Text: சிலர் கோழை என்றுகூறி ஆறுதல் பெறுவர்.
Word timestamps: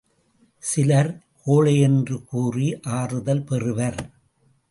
சிலர் 0.63 1.09
கோழை 1.43 1.73
என்றுகூறி 1.81 2.67
ஆறுதல் 2.99 3.43
பெறுவர். 3.43 3.99